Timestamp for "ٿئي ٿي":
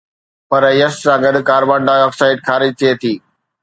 2.79-3.13